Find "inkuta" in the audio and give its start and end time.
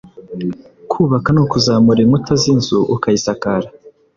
2.01-2.33